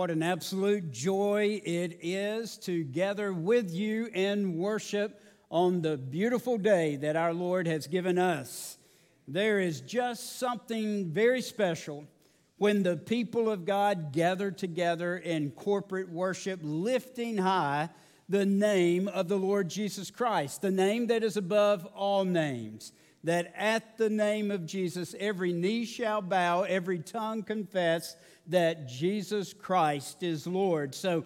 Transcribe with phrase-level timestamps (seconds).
[0.00, 6.56] What an absolute joy it is to gather with you in worship on the beautiful
[6.56, 8.78] day that our Lord has given us.
[9.28, 12.06] There is just something very special
[12.56, 17.90] when the people of God gather together in corporate worship, lifting high
[18.26, 22.92] the name of the Lord Jesus Christ, the name that is above all names
[23.24, 28.16] that at the name of Jesus, every knee shall bow, every tongue confess
[28.50, 30.94] that Jesus Christ is Lord.
[30.94, 31.24] So,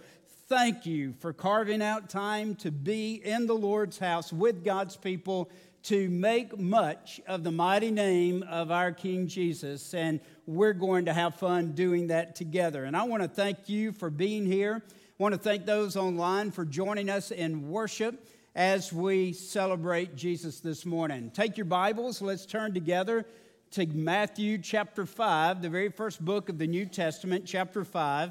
[0.48, 5.50] thank you for carving out time to be in the Lord's house with God's people
[5.84, 9.95] to make much of the mighty name of our King Jesus.
[9.95, 12.84] And we're going to have fun doing that together.
[12.84, 14.83] And I want to thank you for being here.
[14.86, 20.61] I want to thank those online for joining us in worship as we celebrate Jesus
[20.61, 21.30] this morning.
[21.30, 23.27] Take your Bibles, let's turn together
[23.75, 28.30] to Matthew chapter 5, the very first book of the New Testament, chapter 5,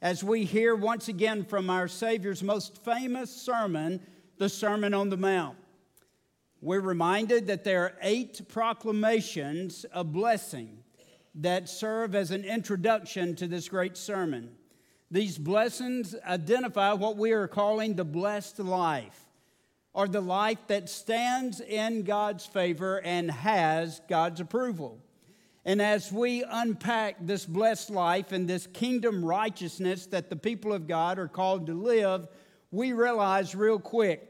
[0.00, 4.00] as we hear once again from our Savior's most famous sermon,
[4.38, 5.58] the Sermon on the Mount.
[6.62, 10.78] We're reminded that there are eight proclamations of blessing
[11.34, 14.56] that serve as an introduction to this great sermon.
[15.10, 19.27] These blessings identify what we are calling the blessed life
[19.92, 24.98] or the life that stands in God's favor and has God's approval.
[25.64, 30.86] And as we unpack this blessed life and this kingdom righteousness that the people of
[30.86, 32.26] God are called to live,
[32.70, 34.28] we realize real quick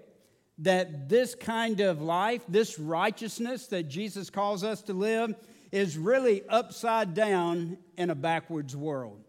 [0.58, 5.34] that this kind of life, this righteousness that Jesus calls us to live,
[5.70, 9.22] is really upside down in a backwards world.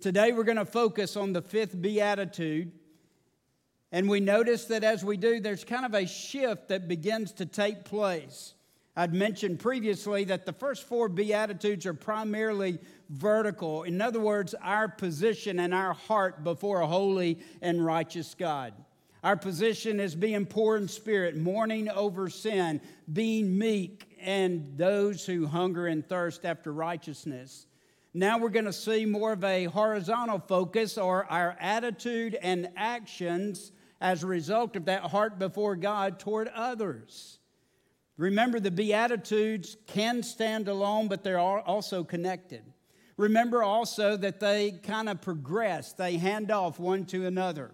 [0.00, 2.72] Today, we're going to focus on the fifth beatitude
[3.92, 7.46] and we notice that as we do, there's kind of a shift that begins to
[7.46, 8.54] take place.
[8.96, 12.78] I'd mentioned previously that the first four Beatitudes are primarily
[13.08, 13.84] vertical.
[13.84, 18.74] In other words, our position and our heart before a holy and righteous God.
[19.22, 22.80] Our position is being poor in spirit, mourning over sin,
[23.12, 27.66] being meek, and those who hunger and thirst after righteousness.
[28.14, 33.72] Now we're going to see more of a horizontal focus or our attitude and actions
[34.00, 37.38] as a result of that heart before God toward others.
[38.16, 42.62] Remember, the Beatitudes can stand alone, but they're also connected.
[43.16, 47.70] Remember also that they kind of progress, they hand off one to another.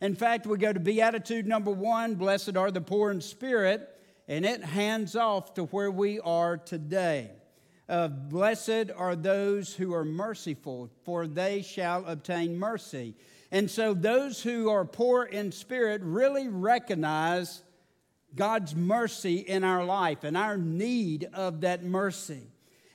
[0.00, 3.88] In fact, we go to Beatitude number one Blessed are the poor in spirit,
[4.28, 7.30] and it hands off to where we are today.
[7.88, 13.14] Uh, blessed are those who are merciful, for they shall obtain mercy.
[13.54, 17.62] And so those who are poor in spirit really recognize
[18.34, 22.48] God's mercy in our life and our need of that mercy.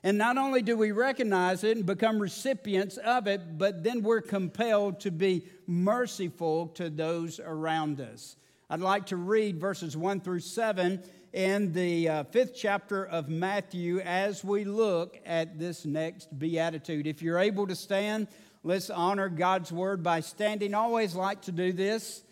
[0.04, 4.20] And not only do we recognize it and become recipients of it, but then we're
[4.20, 8.36] compelled to be merciful to those around us.
[8.70, 14.00] I'd like to read verses 1 through 7 in the uh, fifth chapter of Matthew
[14.00, 17.08] as we look at this next beatitude.
[17.08, 18.28] If you're able to stand,
[18.64, 20.74] Let's honor God's word by standing.
[20.74, 22.24] always like to do this,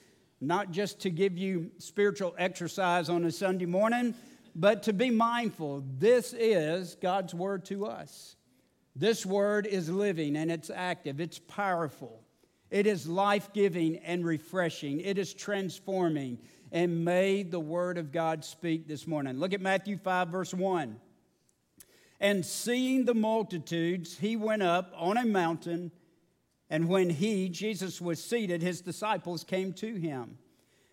[0.41, 4.13] not just to give you spiritual exercise on a Sunday morning,
[4.53, 5.85] but to be mindful.
[5.97, 8.35] This is God's word to us.
[8.93, 12.23] This word is living and it's active, it's powerful,
[12.71, 16.39] it is life giving and refreshing, it is transforming.
[16.73, 19.37] And may the word of God speak this morning.
[19.39, 20.97] Look at Matthew 5, verse 1.
[22.19, 25.91] And seeing the multitudes, he went up on a mountain
[26.69, 30.37] and when he, Jesus, was seated, his disciples came to him.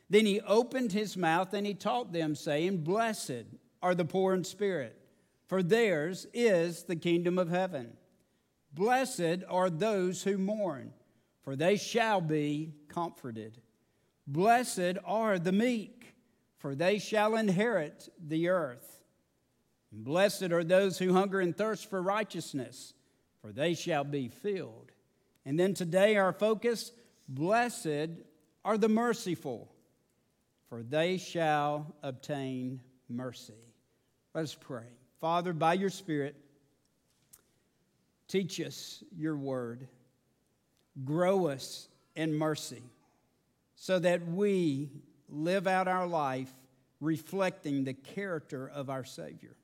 [0.09, 3.47] Then he opened his mouth and he taught them, saying, Blessed
[3.83, 4.97] are the poor in spirit,
[5.47, 7.97] for theirs is the kingdom of heaven.
[8.73, 10.93] Blessed are those who mourn,
[11.43, 13.61] for they shall be comforted.
[14.27, 16.15] Blessed are the meek,
[16.59, 19.03] for they shall inherit the earth.
[19.93, 22.95] Blessed are those who hunger and thirst for righteousness,
[23.41, 24.93] for they shall be filled.
[25.47, 26.93] And then today, our focus
[27.29, 28.11] blessed
[28.65, 29.71] are the merciful,
[30.69, 33.55] for they shall obtain mercy.
[34.35, 34.87] Let us pray.
[35.21, 36.35] Father, by your Spirit,
[38.29, 39.87] teach us your word,
[41.05, 42.83] grow us in mercy,
[43.77, 44.91] so that we
[45.29, 46.53] live out our life
[47.01, 49.57] reflecting the character of our Savior.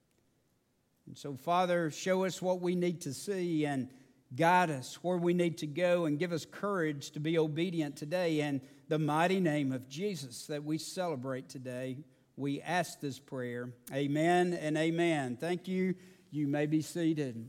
[1.07, 3.89] And so, Father, show us what we need to see and
[4.35, 8.41] guide us where we need to go and give us courage to be obedient today.
[8.41, 11.99] In the mighty name of Jesus that we celebrate today,
[12.37, 13.73] we ask this prayer.
[13.93, 15.37] Amen and amen.
[15.39, 15.95] Thank you.
[16.31, 17.49] You may be seated.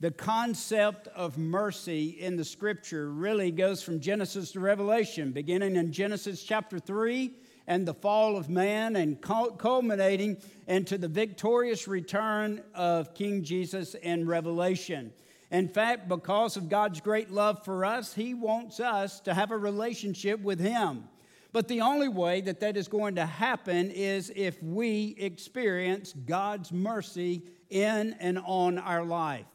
[0.00, 5.92] The concept of mercy in the scripture really goes from Genesis to Revelation, beginning in
[5.92, 7.34] Genesis chapter 3
[7.66, 14.26] and the fall of man, and culminating into the victorious return of King Jesus in
[14.26, 15.12] Revelation.
[15.50, 19.56] In fact, because of God's great love for us, He wants us to have a
[19.58, 21.04] relationship with Him.
[21.52, 26.70] But the only way that that is going to happen is if we experience God's
[26.70, 29.46] mercy in and on our life.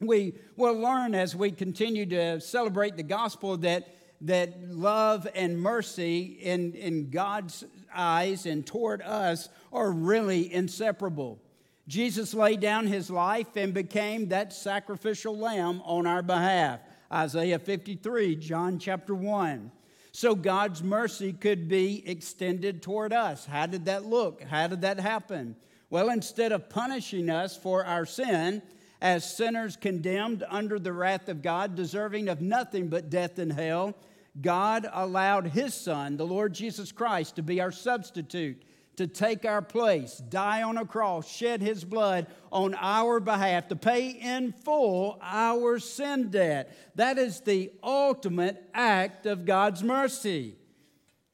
[0.00, 3.88] We will learn as we continue to celebrate the gospel that,
[4.20, 11.40] that love and mercy in, in God's eyes and toward us are really inseparable.
[11.88, 16.80] Jesus laid down his life and became that sacrificial lamb on our behalf.
[17.10, 19.72] Isaiah 53, John chapter 1
[20.18, 23.46] so God's mercy could be extended toward us.
[23.46, 24.42] How did that look?
[24.42, 25.54] How did that happen?
[25.90, 28.62] Well, instead of punishing us for our sin,
[29.00, 33.94] as sinners condemned under the wrath of God, deserving of nothing but death and hell,
[34.40, 38.62] God allowed His Son, the Lord Jesus Christ, to be our substitute
[38.98, 43.76] to take our place, die on a cross, shed his blood on our behalf, to
[43.76, 46.76] pay in full our sin debt.
[46.96, 50.56] That is the ultimate act of God's mercy.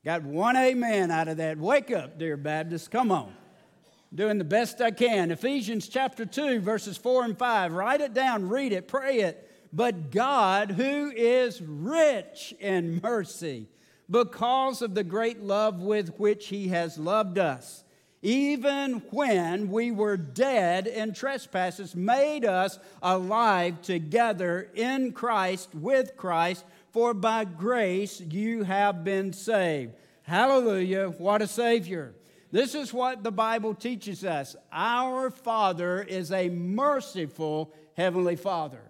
[0.05, 1.56] Got one amen out of that.
[1.56, 2.90] Wake up, dear Baptist.
[2.90, 3.34] Come on.
[4.14, 5.31] Doing the best I can.
[5.31, 7.72] Ephesians chapter 2, verses 4 and 5.
[7.72, 9.50] Write it down, read it, pray it.
[9.72, 13.69] But God, who is rich in mercy,
[14.10, 17.84] because of the great love with which He has loved us.
[18.22, 26.64] Even when we were dead in trespasses, made us alive together in Christ, with Christ,
[26.90, 29.92] for by grace you have been saved.
[30.22, 32.14] Hallelujah, what a Savior.
[32.50, 34.56] This is what the Bible teaches us.
[34.72, 38.80] Our Father is a merciful Heavenly Father.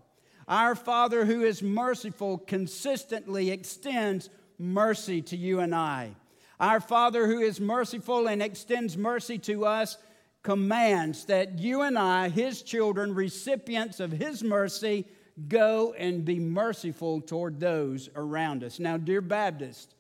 [0.46, 6.14] Our Father, who is merciful, consistently extends mercy to you and I.
[6.60, 9.98] Our Father, who is merciful and extends mercy to us,
[10.42, 15.06] commands that you and I, His children, recipients of His mercy,
[15.48, 18.78] go and be merciful toward those around us.
[18.78, 19.94] Now, dear Baptist,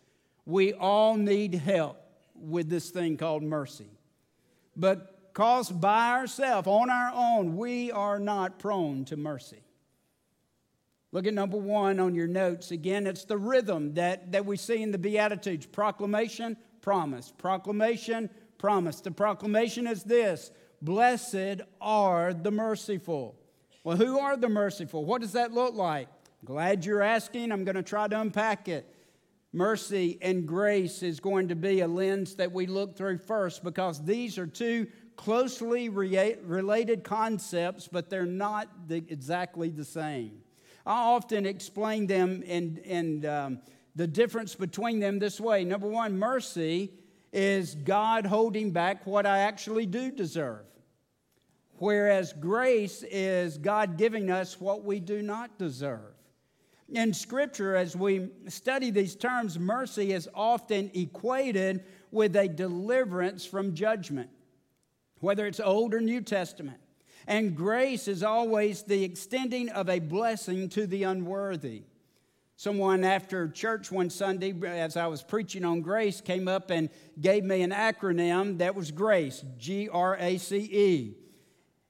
[0.46, 1.98] we all need help
[2.34, 3.88] with this thing called mercy.
[4.76, 9.63] But caused by ourselves, on our own, we are not prone to mercy.
[11.14, 12.72] Look at number one on your notes.
[12.72, 17.32] Again, it's the rhythm that, that we see in the Beatitudes proclamation, promise.
[17.38, 18.28] Proclamation,
[18.58, 19.00] promise.
[19.00, 20.50] The proclamation is this
[20.82, 23.36] Blessed are the merciful.
[23.84, 25.04] Well, who are the merciful?
[25.04, 26.08] What does that look like?
[26.44, 27.52] Glad you're asking.
[27.52, 28.84] I'm going to try to unpack it.
[29.52, 34.04] Mercy and grace is going to be a lens that we look through first because
[34.04, 40.40] these are two closely related concepts, but they're not the, exactly the same.
[40.86, 43.58] I often explain them and, and um,
[43.96, 45.64] the difference between them this way.
[45.64, 46.92] Number one, mercy
[47.32, 50.64] is God holding back what I actually do deserve,
[51.78, 56.12] whereas grace is God giving us what we do not deserve.
[56.90, 63.74] In Scripture, as we study these terms, mercy is often equated with a deliverance from
[63.74, 64.28] judgment,
[65.20, 66.78] whether it's Old or New Testament.
[67.26, 71.82] And grace is always the extending of a blessing to the unworthy.
[72.56, 76.88] Someone after church one Sunday, as I was preaching on grace, came up and
[77.20, 81.16] gave me an acronym that was GRACE, G R A C E.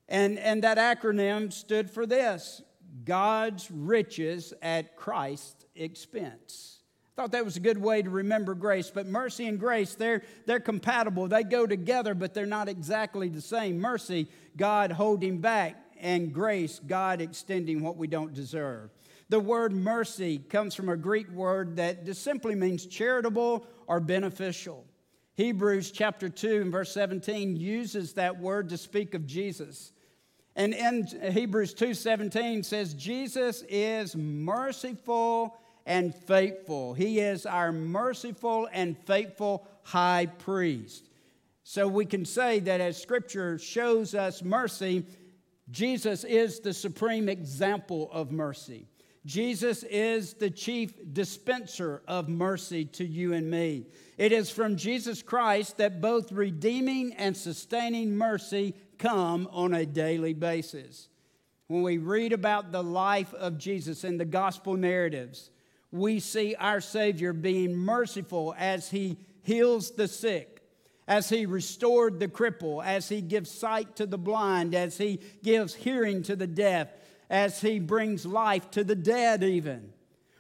[0.09, 2.63] And, and that acronym stood for this
[3.05, 6.74] God's riches at Christ's expense.
[7.17, 10.59] Thought that was a good way to remember grace, but mercy and grace, they're, they're
[10.59, 11.29] compatible.
[11.29, 13.79] They go together, but they're not exactly the same.
[13.79, 18.91] Mercy, God holding back, and grace, God extending what we don't deserve.
[19.29, 24.85] The word mercy comes from a Greek word that just simply means charitable or beneficial.
[25.35, 29.93] Hebrews chapter 2 and verse 17 uses that word to speak of Jesus.
[30.57, 36.95] And in Hebrews 2:17 says Jesus is merciful and faithful.
[36.95, 41.09] He is our merciful and faithful high priest.
[41.63, 45.05] So we can say that as Scripture shows us mercy,
[45.71, 48.87] Jesus is the supreme example of mercy.
[49.25, 53.87] Jesus is the chief dispenser of mercy to you and me.
[54.19, 60.35] It is from Jesus Christ that both redeeming and sustaining mercy come on a daily
[60.35, 61.09] basis.
[61.69, 65.49] When we read about the life of Jesus in the gospel narratives,
[65.95, 70.61] we see our Savior being merciful as He heals the sick,
[71.07, 75.73] as He restored the cripple, as He gives sight to the blind, as He gives
[75.73, 76.89] hearing to the deaf,
[77.31, 79.93] as he brings life to the dead, even.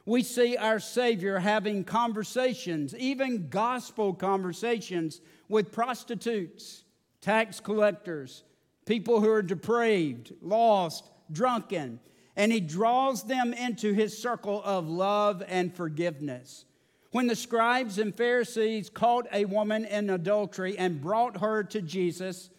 [0.06, 6.84] We see our Savior having conversations, even gospel conversations, with prostitutes,
[7.20, 8.42] tax collectors,
[8.86, 12.00] people who are depraved, lost, drunken,
[12.36, 16.64] and he draws them into his circle of love and forgiveness.
[17.12, 22.50] When the scribes and Pharisees caught a woman in adultery and brought her to Jesus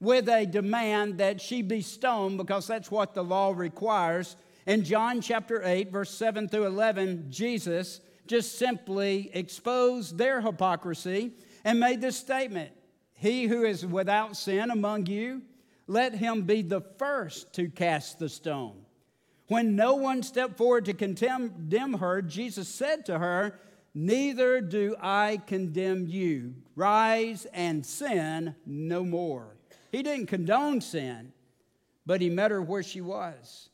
[0.00, 5.20] with a demand that she be stoned, because that's what the law requires, in John
[5.20, 11.32] chapter 8, verse 7 through 11, Jesus just simply exposed their hypocrisy
[11.64, 12.72] and made this statement
[13.14, 15.42] He who is without sin among you,
[15.86, 18.84] let him be the first to cast the stone.
[19.48, 23.58] When no one stepped forward to condemn her, Jesus said to her,
[23.94, 26.54] Neither do I condemn you.
[26.76, 29.56] Rise and sin no more.
[29.90, 31.32] He didn't condone sin,
[32.06, 33.68] but he met her where she was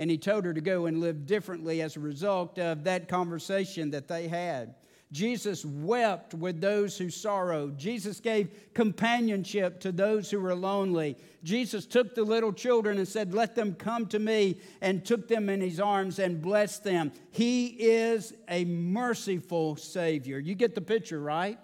[0.00, 3.90] and he told her to go and live differently as a result of that conversation
[3.90, 4.74] that they had.
[5.12, 7.76] Jesus wept with those who sorrowed.
[7.76, 11.16] Jesus gave companionship to those who were lonely.
[11.42, 15.48] Jesus took the little children and said, Let them come to me, and took them
[15.48, 17.10] in his arms and blessed them.
[17.32, 20.38] He is a merciful Savior.
[20.38, 21.58] You get the picture, right?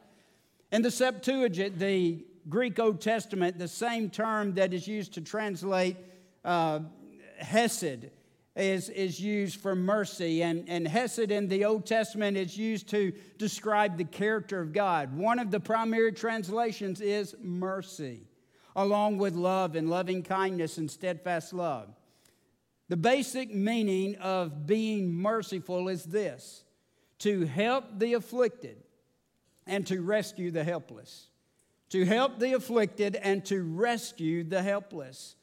[0.73, 5.97] In the Septuagint, the Greek Old Testament, the same term that is used to translate
[6.45, 6.81] uh,
[7.39, 8.11] Hesed
[8.57, 13.13] is, is used for mercy, and, and Hesed in the Old Testament is used to
[13.37, 15.17] describe the character of God.
[15.17, 18.27] One of the primary translations is mercy,
[18.75, 21.89] along with love and loving kindness and steadfast love.
[22.89, 26.65] The basic meaning of being merciful is this
[27.19, 28.79] to help the afflicted
[29.67, 31.29] and to rescue the helpless.
[31.91, 35.37] To help the afflicted and to rescue the helpless.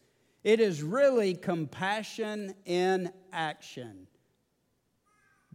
[0.44, 4.08] It is really compassion in action.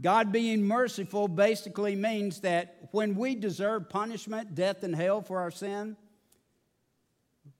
[0.01, 5.51] God being merciful basically means that when we deserve punishment, death, and hell for our
[5.51, 5.97] sin,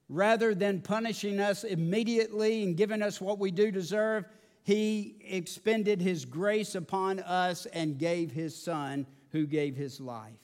[0.07, 4.25] rather than punishing us immediately and giving us what we do deserve,
[4.63, 10.39] He expended His grace upon us and gave His Son, who gave His life.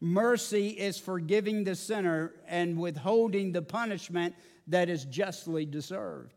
[0.00, 4.34] Mercy is forgiving the sinner and withholding the punishment
[4.70, 6.34] that is justly deserved.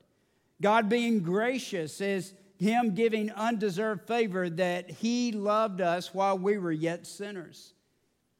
[0.61, 6.71] God being gracious is Him giving undeserved favor that He loved us while we were
[6.71, 7.73] yet sinners.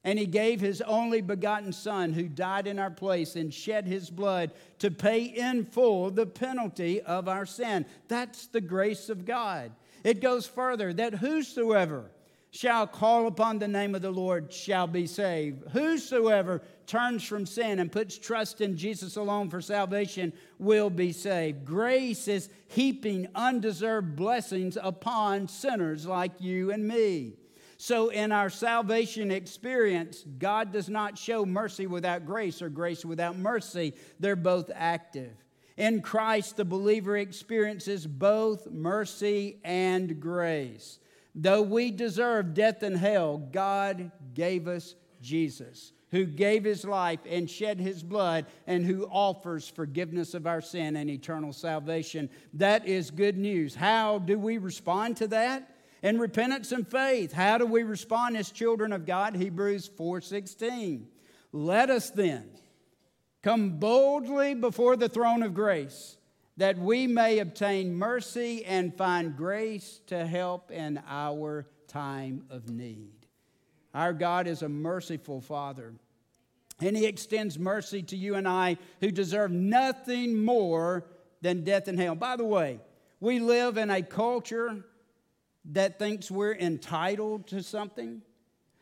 [0.04, 4.10] And He gave His only begotten Son, who died in our place and shed His
[4.10, 7.86] blood to pay in full the penalty of our sin.
[8.08, 9.72] That's the grace of God.
[10.04, 12.12] It goes further that whosoever
[12.52, 15.68] shall call upon the name of the Lord shall be saved.
[15.72, 21.66] Whosoever turns from sin and puts trust in Jesus alone for salvation will be saved.
[21.66, 27.34] Grace is heaping undeserved blessings upon sinners like you and me.
[27.78, 33.38] So, in our salvation experience, God does not show mercy without grace or grace without
[33.38, 33.94] mercy.
[34.20, 35.34] They're both active.
[35.76, 41.00] In Christ, the believer experiences both mercy and grace.
[41.36, 47.50] Though we deserve death and hell, God gave us Jesus, who gave his life and
[47.50, 52.30] shed his blood, and who offers forgiveness of our sin and eternal salvation.
[52.54, 53.74] That is good news.
[53.74, 55.76] How do we respond to that?
[56.04, 57.34] In repentance and faith.
[57.34, 59.36] How do we respond as children of God?
[59.36, 61.08] Hebrews 4:16.
[61.52, 62.52] Let us then
[63.42, 66.18] come boldly before the throne of grace
[66.58, 73.24] that we may obtain mercy and find grace to help in our time of need.
[73.94, 75.94] Our God is a merciful Father,
[76.82, 81.06] and He extends mercy to you and I who deserve nothing more
[81.42, 82.16] than death and hell.
[82.16, 82.80] By the way,
[83.20, 84.84] we live in a culture
[85.72, 88.22] that thinks we're entitled to something.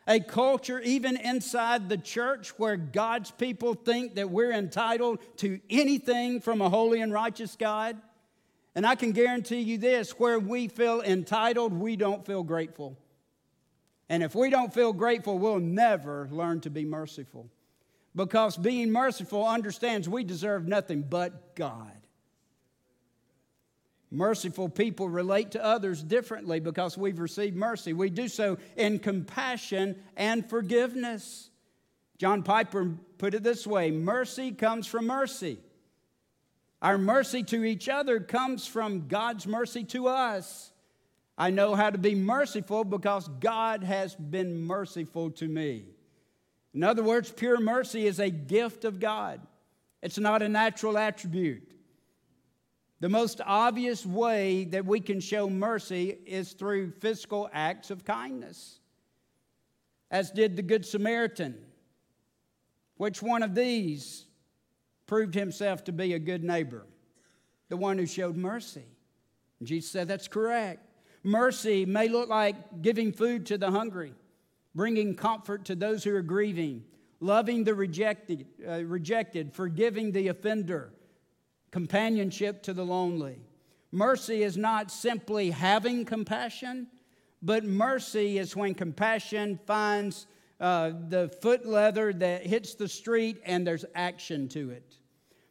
[0.08, 6.40] A culture, even inside the church, where God's people think that we're entitled to anything
[6.40, 7.96] from a holy and righteous God.
[8.74, 12.98] And I can guarantee you this where we feel entitled, we don't feel grateful.
[14.08, 17.48] And if we don't feel grateful, we'll never learn to be merciful.
[18.14, 21.92] Because being merciful understands we deserve nothing but God.
[24.10, 27.94] Merciful people relate to others differently because we've received mercy.
[27.94, 31.48] We do so in compassion and forgiveness.
[32.18, 35.58] John Piper put it this way mercy comes from mercy.
[36.82, 40.72] Our mercy to each other comes from God's mercy to us.
[41.38, 45.84] I know how to be merciful because God has been merciful to me.
[46.74, 49.40] In other words, pure mercy is a gift of God,
[50.02, 51.68] it's not a natural attribute.
[53.00, 58.78] The most obvious way that we can show mercy is through physical acts of kindness,
[60.08, 61.58] as did the Good Samaritan.
[62.98, 64.26] Which one of these
[65.06, 66.86] proved himself to be a good neighbor?
[67.70, 68.84] The one who showed mercy.
[69.64, 70.86] Jesus said, That's correct.
[71.24, 74.14] Mercy may look like giving food to the hungry,
[74.74, 76.84] bringing comfort to those who are grieving,
[77.20, 80.92] loving the rejected, uh, rejected forgiving the offender
[81.70, 83.40] companionship to the lonely.
[83.90, 86.86] Mercy is not simply having compassion,
[87.42, 90.26] but mercy is when compassion finds
[90.60, 94.96] uh, the foot leather that hits the street and there's action to it.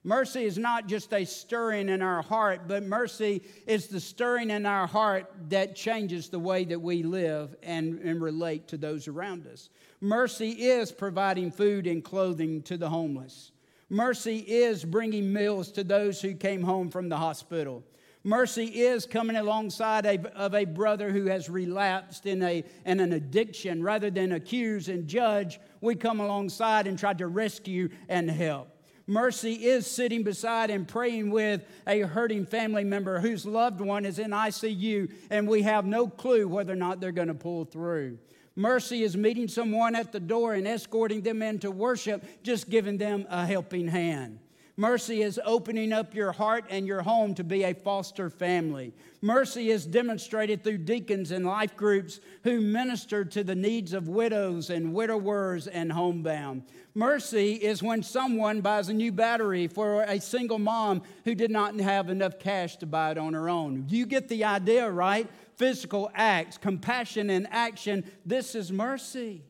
[0.04, 4.66] Mercy is not just a stirring in our heart, but mercy is the stirring in
[4.66, 9.46] our heart that changes the way that we live and, and relate to those around
[9.46, 9.70] us.
[10.00, 13.52] Mercy is providing food and clothing to the homeless.
[13.90, 17.84] Mercy is bringing meals to those who came home from the hospital.
[18.24, 23.14] Mercy is coming alongside a, of a brother who has relapsed in, a, in an
[23.14, 23.84] addiction.
[23.84, 28.71] Rather than accuse and judge, we come alongside and try to rescue and help.
[29.12, 34.20] Mercy is sitting beside and praying with a hurting family member whose loved one is
[34.20, 38.18] in ICU and we have no clue whether or not they're going to pull through.
[38.56, 43.26] Mercy is meeting someone at the door and escorting them into worship, just giving them
[43.30, 44.40] a helping hand.
[44.78, 48.94] Mercy is opening up your heart and your home to be a foster family.
[49.22, 54.70] Mercy is demonstrated through deacons and life groups who minister to the needs of widows
[54.70, 56.64] and widowers and homebound.
[56.94, 61.80] Mercy is when someone buys a new battery for a single mom who did not
[61.80, 63.86] have enough cash to buy it on her own.
[63.90, 65.30] You get the idea, right?
[65.62, 68.04] physical acts, compassion in action.
[68.26, 69.44] This is mercy.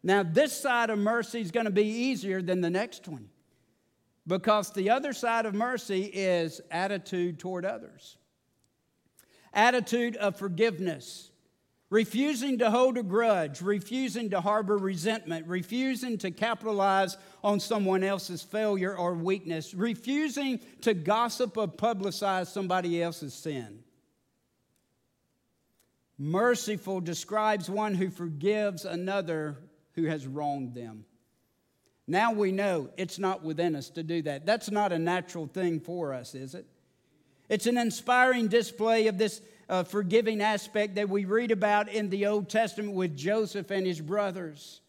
[0.00, 3.28] Now, this side of mercy is going to be easier than the next one
[4.26, 8.16] because the other side of mercy is attitude toward others.
[9.52, 11.30] Attitude of forgiveness,
[11.90, 18.42] refusing to hold a grudge, refusing to harbor resentment, refusing to capitalize on someone else's
[18.42, 23.84] failure or weakness, refusing to gossip or publicize somebody else's sin.
[26.16, 29.58] Merciful describes one who forgives another
[29.92, 31.04] who has wronged them.
[32.06, 34.44] Now we know it's not within us to do that.
[34.44, 36.66] That's not a natural thing for us, is it?
[37.48, 42.26] It's an inspiring display of this uh, forgiving aspect that we read about in the
[42.26, 44.80] Old Testament with Joseph and his brothers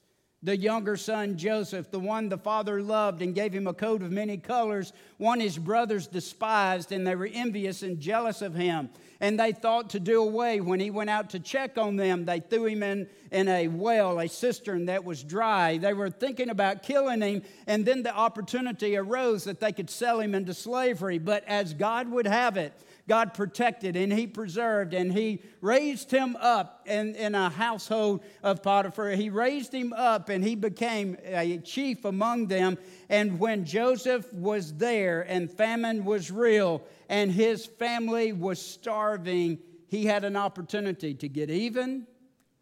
[0.45, 4.11] the younger son Joseph, the one the father loved and gave him a coat of
[4.11, 8.89] many colors, one his brothers despised, and they were envious and jealous of him.
[9.19, 10.61] And they thought to do away.
[10.61, 14.19] When he went out to check on them, they threw him in, in a well,
[14.19, 15.77] a cistern that was dry.
[15.77, 20.19] They were thinking about killing him, and then the opportunity arose that they could sell
[20.19, 21.17] him into slavery.
[21.17, 22.73] But as God would have it,
[23.07, 28.63] God protected and He preserved and He raised him up in, in a household of
[28.63, 29.11] Potiphar.
[29.11, 32.77] He raised him up and he became a chief among them.
[33.09, 40.05] And when Joseph was there and famine was real and his family was starving, he
[40.05, 42.07] had an opportunity to get even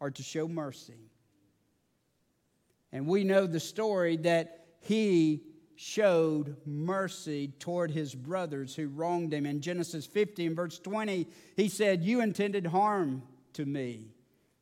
[0.00, 1.10] or to show mercy.
[2.92, 5.42] And we know the story that he
[5.76, 9.46] showed mercy toward his brothers who wronged him.
[9.46, 13.22] In Genesis 50 and verse 20, he said, You intended harm
[13.54, 14.08] to me,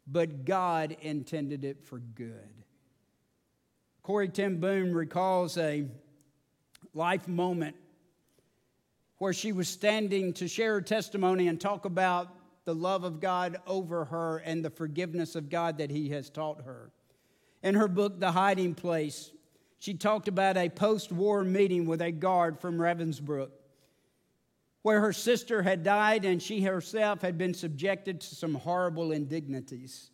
[0.07, 2.65] but God intended it for good.
[4.03, 5.85] Corrie ten Boom recalls a
[6.95, 7.77] life moment
[9.19, 12.29] where she was standing to share her testimony and talk about
[12.65, 16.63] the love of God over her and the forgiveness of God that He has taught
[16.63, 16.91] her.
[17.63, 19.31] In her book, The Hiding Place,
[19.83, 23.51] she talked about a post war meeting with a guard from Ravensbrück
[24.83, 30.13] where her sister had died and she herself had been subjected to some horrible indignities.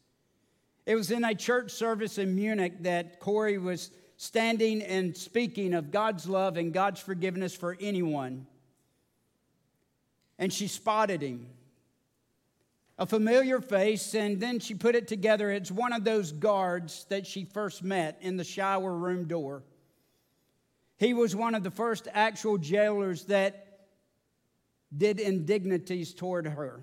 [0.86, 5.90] It was in a church service in Munich that Corrie was standing and speaking of
[5.90, 8.46] God's love and God's forgiveness for anyone.
[10.38, 11.46] And she spotted him
[12.98, 15.50] a familiar face, and then she put it together.
[15.50, 19.62] It's one of those guards that she first met in the shower room door.
[20.98, 23.66] He was one of the first actual jailers that
[24.96, 26.82] did indignities toward her.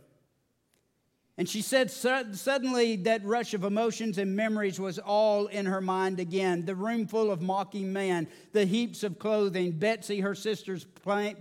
[1.38, 6.22] And she said suddenly that rush of emotions and memories was all in her mind
[6.22, 6.64] again.
[6.64, 10.86] The room full of mocking men, the heaps of clothing, Betsy, her sister's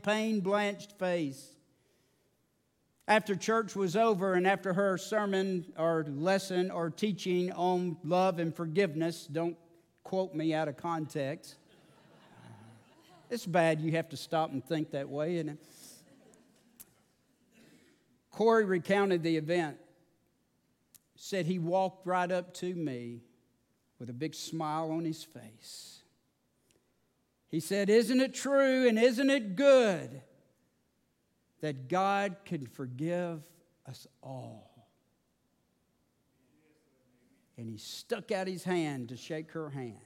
[0.02, 1.53] pain blanched face.
[3.06, 8.54] After church was over and after her sermon or lesson or teaching on love and
[8.54, 9.58] forgiveness, don't
[10.04, 11.56] quote me out of context.
[13.28, 15.58] It's bad you have to stop and think that way, isn't it?
[18.30, 19.76] Corrie recounted the event.
[21.14, 23.20] Said he walked right up to me
[23.98, 26.02] with a big smile on his face.
[27.48, 30.22] He said, Isn't it true and isn't it good
[31.64, 33.42] that God can forgive
[33.88, 34.86] us all?
[37.56, 39.96] And he stuck out his hand to shake her hand.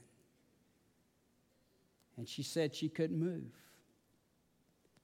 [2.16, 3.50] And she said she couldn't move.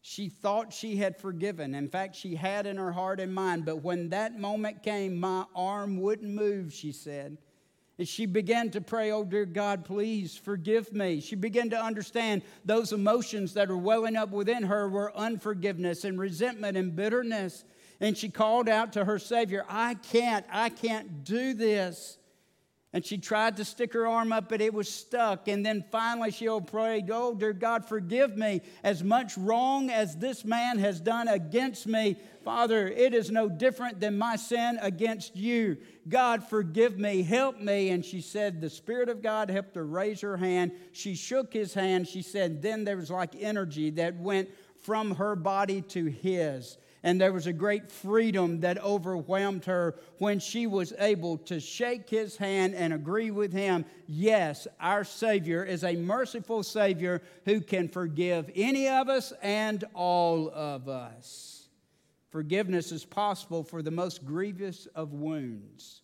[0.01, 1.75] She thought she had forgiven.
[1.75, 3.65] In fact, she had in her heart and mind.
[3.65, 7.37] But when that moment came, my arm wouldn't move, she said.
[7.99, 11.21] And she began to pray, Oh, dear God, please forgive me.
[11.21, 16.19] She began to understand those emotions that are welling up within her were unforgiveness and
[16.19, 17.65] resentment and bitterness.
[18.01, 22.19] And she called out to her Savior, I can't, I can't do this.
[22.95, 25.49] And she tried to stick her arm up, but it was stuck.
[25.49, 28.61] And then finally she prayed, Oh, dear God, forgive me.
[28.85, 33.99] As much wrong as this man has done against me, Father, it is no different
[33.99, 35.77] than my sin against you.
[36.09, 37.91] God, forgive me, help me.
[37.91, 40.71] And she said, The Spirit of God helped her raise her hand.
[40.93, 42.07] She shook his hand.
[42.07, 44.51] She said, Then there was like energy that went
[44.83, 50.41] from her body to his and there was a great freedom that overwhelmed her when
[50.41, 55.85] she was able to shake his hand and agree with him yes, our Savior is
[55.85, 61.69] a merciful Savior who can forgive any of us and all of us.
[62.31, 66.01] Forgiveness is possible for the most grievous of wounds.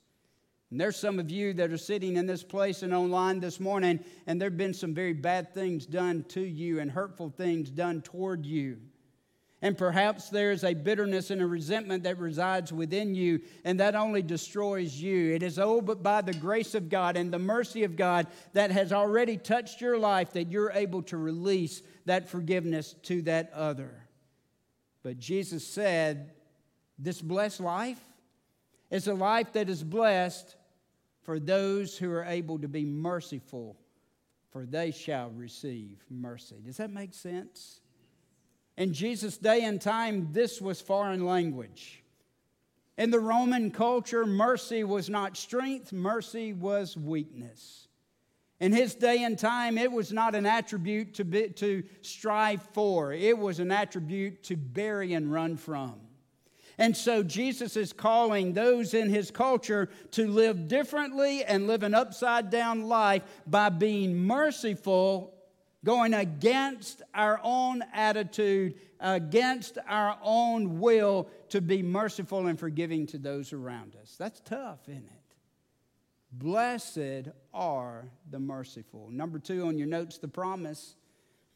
[0.71, 4.01] And there's some of you that are sitting in this place and online this morning,
[4.27, 8.03] and there have been some very bad things done to you and hurtful things done
[8.03, 8.79] toward you.
[9.63, 14.23] And perhaps there's a bitterness and a resentment that resides within you, and that only
[14.23, 15.35] destroys you.
[15.35, 18.71] It is oh, but by the grace of God and the mercy of God that
[18.71, 24.07] has already touched your life that you're able to release that forgiveness to that other.
[25.03, 26.33] But Jesus said,
[26.99, 28.01] This blessed life
[28.91, 30.57] is a life that is blessed
[31.23, 33.77] for those who are able to be merciful,
[34.51, 36.57] for they shall receive mercy.
[36.65, 37.81] Does that make sense?
[38.81, 42.03] In Jesus' day and time, this was foreign language.
[42.97, 47.89] In the Roman culture, mercy was not strength, mercy was weakness.
[48.59, 53.13] In his day and time, it was not an attribute to, be, to strive for,
[53.13, 55.97] it was an attribute to bury and run from.
[56.79, 61.93] And so Jesus is calling those in his culture to live differently and live an
[61.93, 65.35] upside down life by being merciful
[65.85, 73.19] going against our own attitude, against our own will to be merciful and forgiving to
[73.19, 74.17] those around us.
[74.19, 75.21] That's tough, isn't it?
[76.33, 79.09] Blessed are the merciful.
[79.11, 80.95] Number two on your notes, the promise,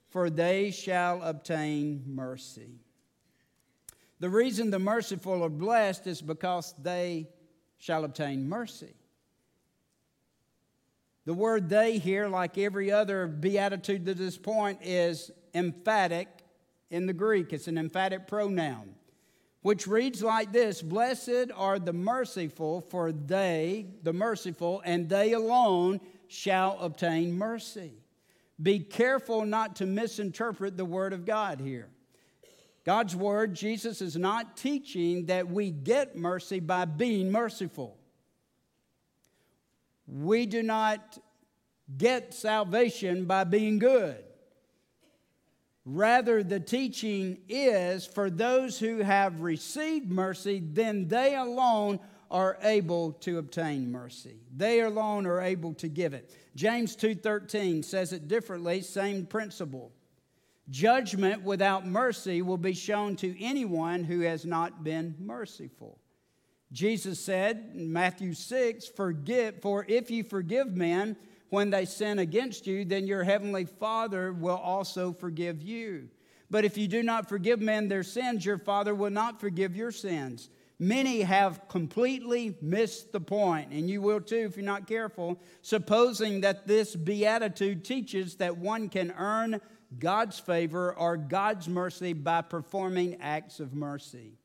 [0.08, 2.80] for they shall obtain mercy.
[4.20, 7.28] The reason the merciful are blessed is because they
[7.78, 8.94] shall obtain mercy.
[11.26, 16.28] The word they here, like every other beatitude to this point, is emphatic
[16.90, 17.52] in the Greek.
[17.52, 18.94] It's an emphatic pronoun,
[19.62, 26.00] which reads like this Blessed are the merciful, for they, the merciful, and they alone
[26.28, 27.94] shall obtain mercy.
[28.62, 31.88] Be careful not to misinterpret the word of God here.
[32.84, 37.96] God's word, Jesus is not teaching that we get mercy by being merciful.
[40.06, 41.18] We do not
[41.96, 44.22] get salvation by being good.
[45.84, 53.12] Rather, the teaching is for those who have received mercy, then they alone are able
[53.12, 54.40] to obtain mercy.
[54.56, 56.34] They alone are able to give it.
[56.56, 59.92] James 2:13 says it differently, same principle.
[60.70, 65.98] Judgment without mercy will be shown to anyone who has not been merciful.
[66.74, 71.16] Jesus said in Matthew 6, Forgive, for if you forgive men
[71.48, 76.08] when they sin against you, then your heavenly Father will also forgive you.
[76.50, 79.92] But if you do not forgive men their sins, your Father will not forgive your
[79.92, 80.50] sins.
[80.80, 86.40] Many have completely missed the point, and you will too if you're not careful, supposing
[86.40, 89.60] that this beatitude teaches that one can earn
[89.96, 94.38] God's favor or God's mercy by performing acts of mercy.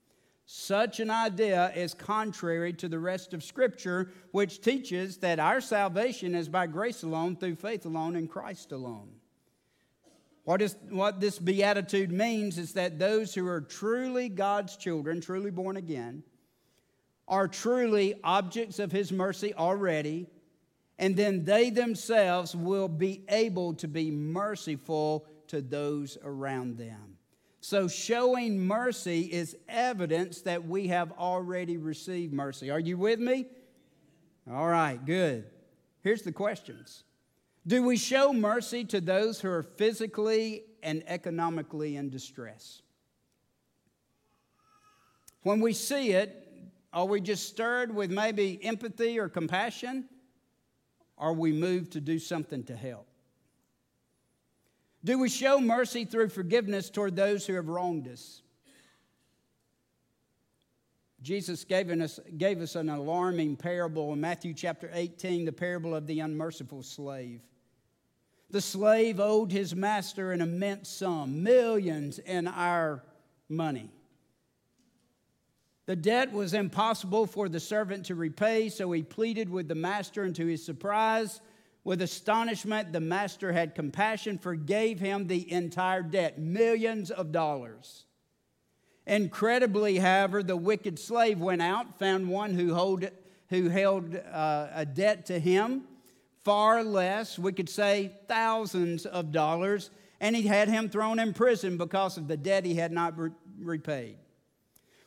[0.52, 6.34] Such an idea is contrary to the rest of Scripture, which teaches that our salvation
[6.34, 9.12] is by grace alone, through faith alone, in Christ alone.
[10.46, 15.52] What, is, what this beatitude means is that those who are truly God's children, truly
[15.52, 16.24] born again,
[17.28, 20.26] are truly objects of His mercy already,
[20.98, 27.19] and then they themselves will be able to be merciful to those around them.
[27.62, 32.70] So, showing mercy is evidence that we have already received mercy.
[32.72, 33.48] Are you with me?
[34.50, 35.46] All right, good.
[36.02, 37.04] Here's the questions
[37.68, 42.82] Do we show mercy to those who are physically and economically in distress?
[45.44, 46.48] When we see it,
[46.94, 50.06] are we just stirred with maybe empathy or compassion?
[51.18, 53.09] Are we moved to do something to help?
[55.04, 58.42] Do we show mercy through forgiveness toward those who have wronged us?
[61.22, 66.08] Jesus gave us, gave us an alarming parable in Matthew chapter 18, the parable of
[66.08, 67.42] the unmerciful slave.
[68.52, 73.04] The slave owed his master an immense sum, millions in our
[73.48, 73.92] money.
[75.86, 80.24] The debt was impossible for the servant to repay, so he pleaded with the master,
[80.24, 81.42] and to his surprise,
[81.84, 88.06] with astonishment, the master had compassion, forgave him the entire debt, millions of dollars.
[89.08, 93.06] Incredibly, however, the wicked slave went out, found one who, hold,
[93.50, 95.84] who held uh, a debt to him,
[96.44, 99.90] far less, we could say thousands of dollars,
[100.20, 103.32] and he had him thrown in prison because of the debt he had not re-
[103.60, 104.18] repaid.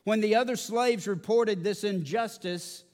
[0.04, 2.85] When the other slaves reported this injustice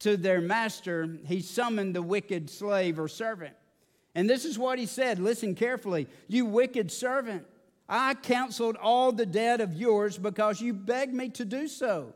[0.00, 3.54] to their master, he summoned the wicked slave or servant.
[4.14, 6.06] And this is what he said listen carefully.
[6.28, 7.46] You wicked servant,
[7.88, 12.14] I counseled all the debt of yours because you begged me to do so.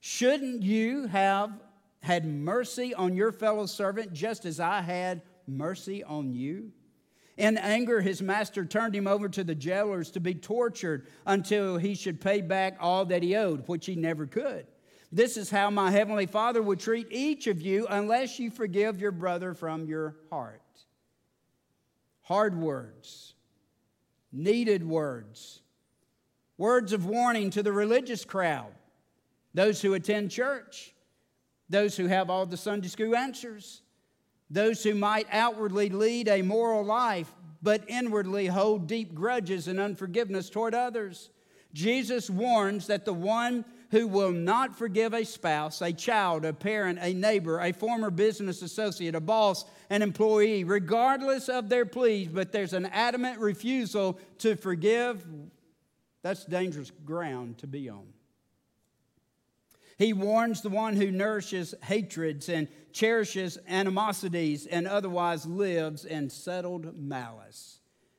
[0.00, 1.52] Shouldn't you have
[2.00, 6.72] had mercy on your fellow servant just as I had mercy on you?
[7.36, 11.94] In anger, his master turned him over to the jailers to be tortured until he
[11.94, 14.66] should pay back all that he owed, which he never could.
[15.12, 19.12] This is how my heavenly Father would treat each of you unless you forgive your
[19.12, 20.60] brother from your heart.
[22.22, 23.34] Hard words,
[24.32, 25.60] needed words,
[26.56, 28.72] words of warning to the religious crowd,
[29.52, 30.94] those who attend church,
[31.68, 33.82] those who have all the Sunday school answers
[34.50, 40.50] those who might outwardly lead a moral life, but inwardly hold deep grudges and unforgiveness
[40.50, 41.30] toward others.
[41.72, 46.98] Jesus warns that the one who will not forgive a spouse, a child, a parent,
[47.00, 52.52] a neighbor, a former business associate, a boss, an employee, regardless of their pleas, but
[52.52, 55.24] there's an adamant refusal to forgive,
[56.22, 58.06] that's dangerous ground to be on.
[59.98, 66.96] He warns the one who nourishes hatreds and cherishes animosities and otherwise lives in settled
[66.98, 67.78] malice.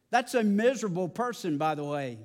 [0.10, 2.20] That's a miserable person, by the way.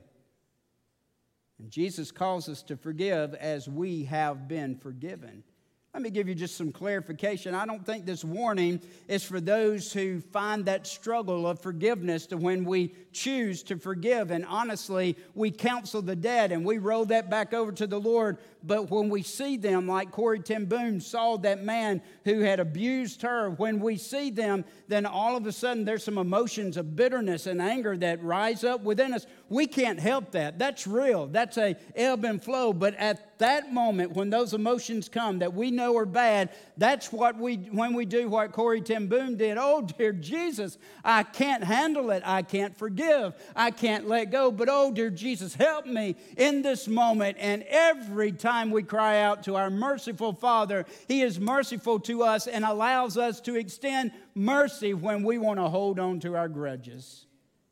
[1.61, 5.44] And Jesus calls us to forgive as we have been forgiven.
[5.92, 7.53] Let me give you just some clarification.
[7.53, 12.37] I don't think this warning is for those who find that struggle of forgiveness to
[12.37, 14.31] when we choose to forgive.
[14.31, 18.38] And honestly, we counsel the dead and we roll that back over to the Lord.
[18.62, 23.22] But when we see them, like Corrie ten Boom saw that man who had abused
[23.22, 27.46] her, when we see them, then all of a sudden there's some emotions of bitterness
[27.46, 29.26] and anger that rise up within us.
[29.48, 30.57] We can't help that.
[30.57, 31.26] That's real.
[31.26, 32.72] That's a ebb and flow.
[32.72, 37.37] But at that moment, when those emotions come that we know are bad, that's what
[37.37, 39.59] we, when we do what Corrie ten Boom did.
[39.59, 42.22] Oh, dear Jesus, I can't handle it.
[42.24, 43.35] I can't forgive.
[43.55, 44.50] I can't let go.
[44.50, 47.37] But oh, dear Jesus, help me in this moment.
[47.40, 52.46] And every time we cry out to our merciful Father, He is merciful to us
[52.46, 57.26] and allows us to extend mercy when we want to hold on to our grudges.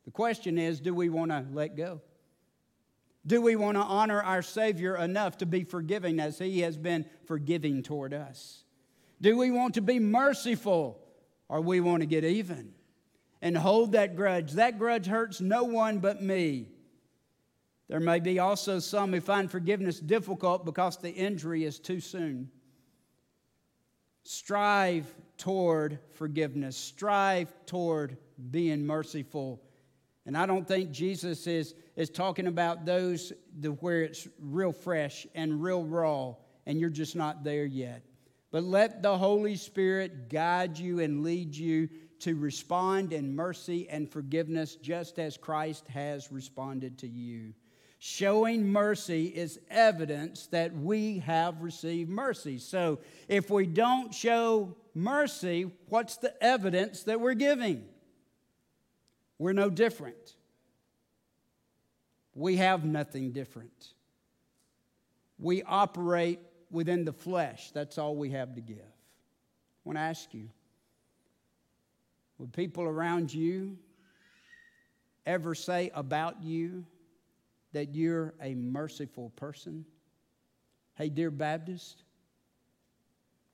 [0.04, 2.00] The question is do we want to let go?
[3.28, 7.04] Do we want to honor our Savior enough to be forgiving as He has been
[7.26, 8.64] forgiving toward us?
[9.20, 10.98] Do we want to be merciful
[11.46, 12.72] or we want to get even
[13.42, 14.52] and hold that grudge?
[14.52, 16.70] That grudge hurts no one but me.
[17.88, 22.50] There may be also some who find forgiveness difficult because the injury is too soon.
[24.22, 28.16] Strive toward forgiveness, strive toward
[28.50, 29.62] being merciful
[30.28, 35.26] and I don't think Jesus is, is talking about those the, where it's real fresh
[35.34, 36.34] and real raw
[36.66, 38.02] and you're just not there yet.
[38.50, 41.88] But let the Holy Spirit guide you and lead you
[42.18, 47.54] to respond in mercy and forgiveness just as Christ has responded to you.
[47.98, 52.58] Showing mercy is evidence that we have received mercy.
[52.58, 57.86] So if we don't show mercy, what's the evidence that we're giving?
[59.38, 60.36] We're no different.
[62.34, 63.94] We have nothing different.
[65.38, 67.70] We operate within the flesh.
[67.70, 68.78] That's all we have to give.
[68.78, 70.48] I want to ask you
[72.38, 73.76] would people around you
[75.26, 76.84] ever say about you
[77.72, 79.84] that you're a merciful person?
[80.94, 82.04] Hey, dear Baptist,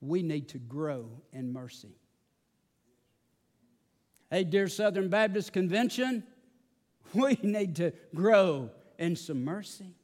[0.01, 1.97] we need to grow in mercy.
[4.31, 6.25] Hey, dear Southern Baptist Convention,
[7.15, 9.95] we need to grow in some mercy.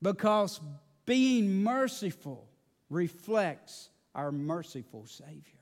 [0.00, 0.60] Because
[1.06, 2.48] being merciful
[2.90, 5.60] reflects our merciful Savior.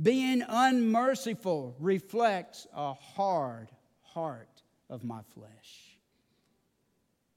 [0.00, 5.98] Being unmerciful reflects a hard heart of my flesh.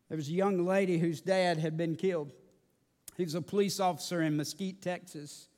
[0.07, 2.31] There was a young lady whose dad had been killed.
[3.17, 5.49] He was a police officer in Mesquite, Texas.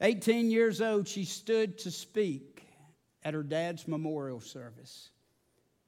[0.00, 2.66] 18 years old, she stood to speak
[3.22, 5.10] at her dad's memorial service.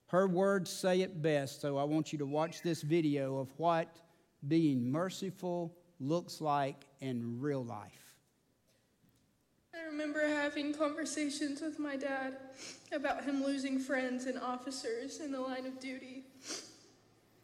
[0.07, 3.97] Her words say it best, so I want you to watch this video of what
[4.47, 8.15] being merciful looks like in real life.
[9.75, 12.37] I remember having conversations with my dad
[12.93, 16.25] about him losing friends and officers in the line of duty.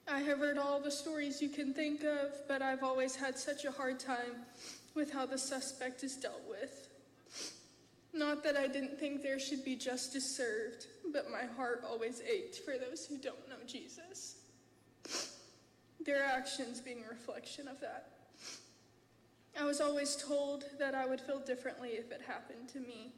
[0.09, 3.65] I have heard all the stories you can think of, but I've always had such
[3.65, 4.47] a hard time
[4.95, 6.89] with how the suspect is dealt with.
[8.15, 12.61] Not that I didn't think there should be justice served, but my heart always ached
[12.65, 14.37] for those who don't know Jesus.
[16.05, 18.11] Their actions being a reflection of that.
[19.59, 23.13] I was always told that I would feel differently if it happened to me,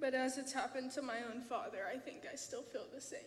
[0.00, 3.20] but as it's happened to my own father, I think I still feel the same.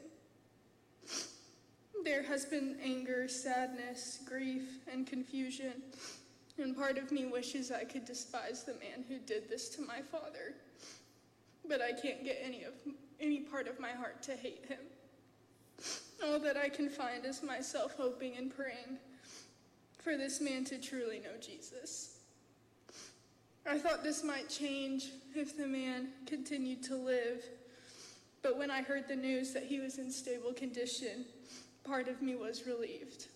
[2.03, 5.73] There has been anger, sadness, grief, and confusion,
[6.61, 10.01] and part of me wishes I could despise the man who did this to my
[10.01, 10.55] father
[11.67, 12.73] but I can't get any of
[13.19, 14.77] any part of my heart to hate him.
[16.23, 18.97] All that I can find is myself hoping and praying
[19.99, 22.19] for this man to truly know Jesus.
[23.69, 27.43] I thought this might change if the man continued to live,
[28.41, 31.25] but when I heard the news that he was in stable condition,
[31.83, 33.27] part of me was relieved.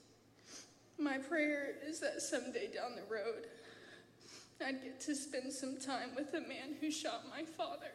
[1.02, 3.48] My prayer is that someday down the road,
[4.64, 7.92] I'd get to spend some time with the man who shot my father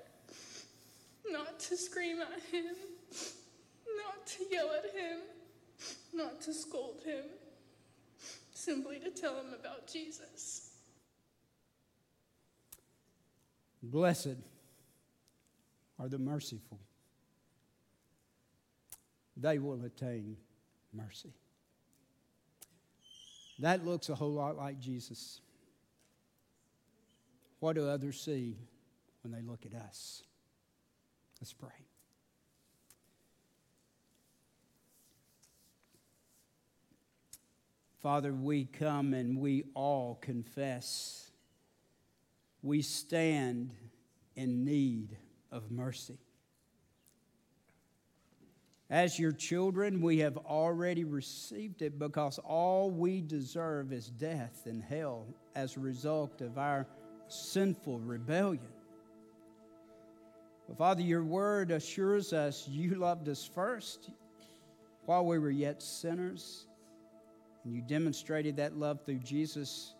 [1.30, 2.74] not to scream at him,
[3.96, 5.20] not to yell at him,
[6.14, 7.24] not to scold him,
[8.52, 10.72] simply to tell him about Jesus.
[13.82, 14.36] Blessed
[16.00, 16.80] are the merciful,
[19.36, 20.36] they will attain
[20.92, 21.32] mercy.
[23.58, 25.40] That looks a whole lot like Jesus.
[27.60, 28.56] What do others see
[29.22, 30.22] when they look at us?
[31.40, 31.70] Let's pray.
[38.02, 41.26] Father, we come and we all confess
[42.66, 43.70] we stand
[44.34, 45.16] in need
[45.52, 46.18] of mercy.
[48.88, 54.80] As your children, we have already received it because all we deserve is death and
[54.82, 56.86] hell as a result of our
[57.26, 58.68] sinful rebellion.
[60.68, 64.10] But Father, your word assures us you loved us first
[65.04, 66.66] while we were yet sinners.
[67.64, 69.94] And you demonstrated that love through Jesus,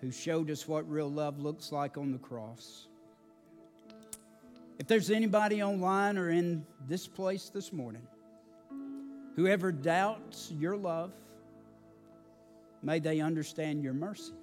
[0.00, 2.88] who showed us what real love looks like on the cross.
[4.78, 8.06] If there's anybody online or in this place this morning
[9.36, 11.12] whoever doubts your love,
[12.82, 14.34] may they understand your mercy.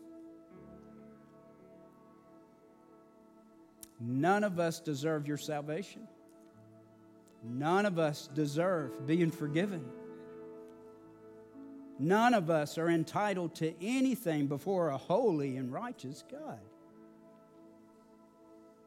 [4.00, 6.08] None of us deserve your salvation.
[7.44, 9.86] None of us deserve being forgiven.
[12.00, 16.60] None of us are entitled to anything before a holy and righteous God.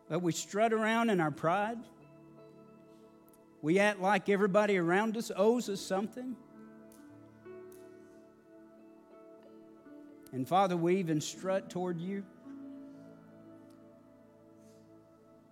[0.08, 1.78] But we strut around in our pride.
[3.62, 6.36] We act like everybody around us owes us something.
[10.32, 12.24] And Father, we even strut toward you.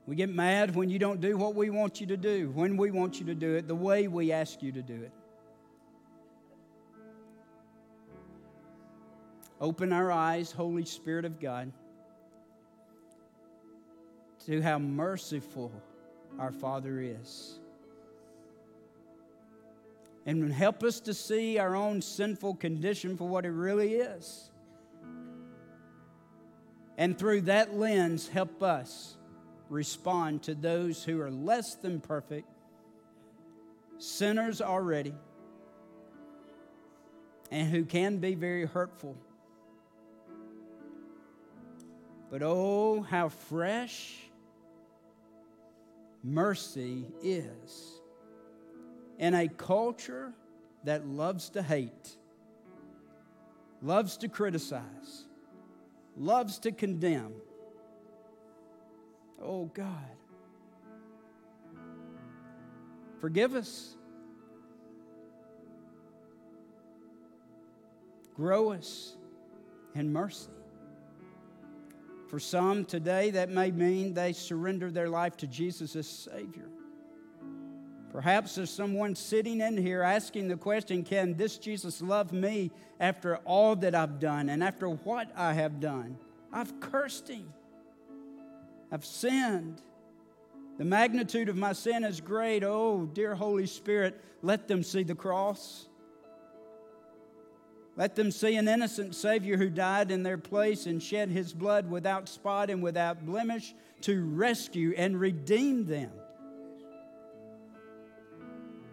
[0.07, 2.91] We get mad when you don't do what we want you to do, when we
[2.91, 5.13] want you to do it, the way we ask you to do it.
[9.61, 11.73] Open our eyes, Holy Spirit of God,
[14.47, 15.73] to how merciful
[16.39, 17.59] our Father is.
[20.25, 24.51] And help us to see our own sinful condition for what it really is.
[26.97, 29.17] And through that lens, help us
[29.69, 32.47] respond to those who are less than perfect,
[33.99, 35.15] sinners already,
[37.51, 39.17] and who can be very hurtful.
[42.31, 44.15] But oh, how fresh
[46.23, 48.01] mercy is
[49.19, 50.33] in a culture
[50.85, 52.17] that loves to hate,
[53.83, 55.27] loves to criticize,
[56.17, 57.33] loves to condemn.
[59.41, 60.17] Oh God,
[63.21, 63.97] forgive us.
[68.35, 69.17] Grow us
[69.95, 70.51] in mercy.
[72.33, 76.67] For some today, that may mean they surrender their life to Jesus as Savior.
[78.11, 83.37] Perhaps there's someone sitting in here asking the question Can this Jesus love me after
[83.45, 86.17] all that I've done and after what I have done?
[86.51, 87.53] I've cursed him,
[88.91, 89.83] I've sinned.
[90.79, 92.65] The magnitude of my sin is great.
[92.65, 95.87] Oh, dear Holy Spirit, let them see the cross.
[97.95, 101.91] Let them see an innocent Savior who died in their place and shed his blood
[101.91, 106.11] without spot and without blemish to rescue and redeem them.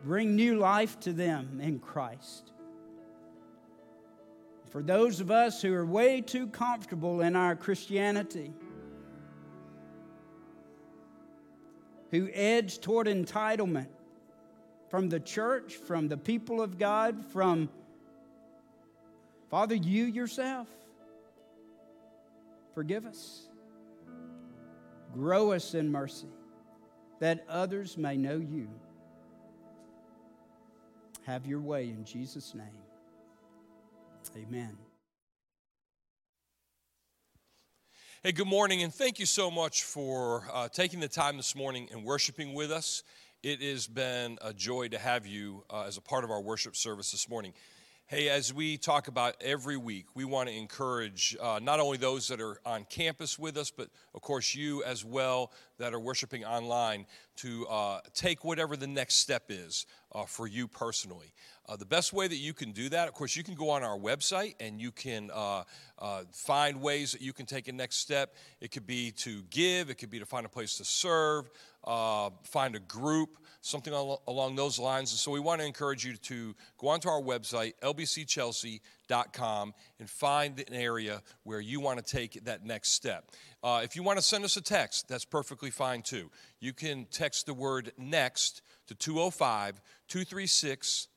[0.03, 2.51] Bring new life to them in Christ.
[4.69, 8.53] For those of us who are way too comfortable in our Christianity,
[12.11, 13.87] who edge toward entitlement
[14.89, 17.69] from the church, from the people of God, from
[19.49, 20.67] Father, you yourself,
[22.75, 23.47] forgive us.
[25.11, 26.27] Grow us in mercy
[27.19, 28.69] that others may know you.
[31.25, 32.67] Have your way in Jesus' name.
[34.37, 34.77] Amen.
[38.21, 41.87] Hey, good morning, and thank you so much for uh, taking the time this morning
[41.91, 43.03] and worshiping with us.
[43.41, 46.75] It has been a joy to have you uh, as a part of our worship
[46.75, 47.53] service this morning.
[48.12, 52.28] Hey, as we talk about every week, we want to encourage uh, not only those
[52.30, 56.43] that are on campus with us, but of course you as well that are worshiping
[56.43, 57.05] online
[57.36, 59.86] to uh, take whatever the next step is
[60.16, 61.32] uh, for you personally.
[61.68, 63.84] Uh, the best way that you can do that, of course, you can go on
[63.84, 65.64] our website and you can uh,
[65.99, 68.34] uh, find ways that you can take a next step.
[68.60, 71.51] It could be to give, it could be to find a place to serve,
[71.86, 75.12] find a group something along those lines.
[75.12, 80.60] And so we want to encourage you to go onto our website, lbcchelsea.com, and find
[80.60, 83.32] an area where you want to take that next step.
[83.62, 86.30] Uh, if you want to send us a text, that's perfectly fine too.
[86.60, 91.07] You can text the word next to 205 236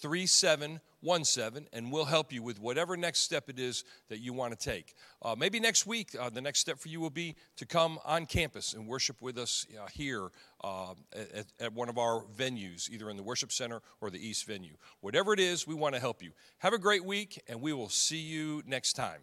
[0.00, 4.70] 3717, and we'll help you with whatever next step it is that you want to
[4.70, 4.94] take.
[5.22, 8.26] Uh, maybe next week, uh, the next step for you will be to come on
[8.26, 10.30] campus and worship with us uh, here
[10.64, 14.46] uh, at, at one of our venues, either in the worship center or the East
[14.46, 14.76] venue.
[15.00, 16.32] Whatever it is, we want to help you.
[16.58, 19.20] Have a great week, and we will see you next time.